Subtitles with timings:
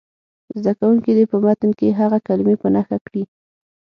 [0.61, 3.23] زده کوونکي دې په متن کې هغه کلمې په نښه کړي.